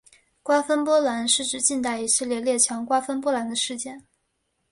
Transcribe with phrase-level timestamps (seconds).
[0.41, 4.03] 瓜分波兰是指近代一系列列强瓜分波兰的事件。